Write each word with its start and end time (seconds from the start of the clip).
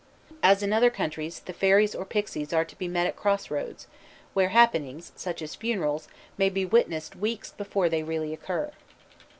_As 0.41 0.63
in 0.63 0.73
other 0.73 0.89
countries 0.89 1.41
the 1.41 1.53
fairies 1.53 1.93
or 1.93 2.05
pixies 2.05 2.51
are 2.53 2.65
to 2.65 2.75
be 2.75 2.87
met 2.87 3.05
at 3.05 3.15
crossroads, 3.15 3.85
where 4.33 4.49
happenings, 4.49 5.11
such 5.15 5.43
as 5.43 5.53
funerals, 5.53 6.07
may 6.39 6.49
be 6.49 6.65
witnessed 6.65 7.15
weeks 7.15 7.51
before 7.51 7.87
they 7.87 8.01
really 8.01 8.33
occur. 8.33 8.71